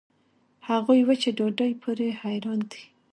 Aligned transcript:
هغوي 0.67 1.01
وچې 1.07 1.31
ډوډوۍ 1.37 1.71
پورې 1.81 2.07
حېران 2.21 2.59
دي. 2.71 2.83